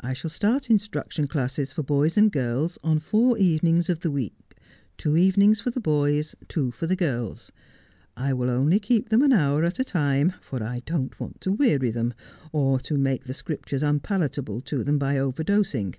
[0.00, 4.56] I shall start instruction classes for boys and girls on four evenings of the week,
[4.96, 7.52] two evenings for the boys, two for the girls.
[8.16, 11.52] I will only keep them an hour at a time, for I don't want to
[11.52, 12.12] weary them,
[12.50, 15.94] or to make the Scriptures unpalat able to them by overdosing.